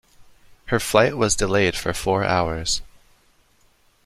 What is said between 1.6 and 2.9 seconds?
for four hours.